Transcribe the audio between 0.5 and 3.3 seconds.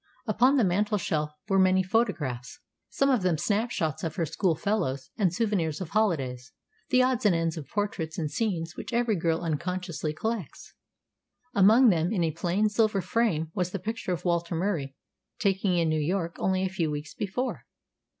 the mantelshelf were many photographs, some of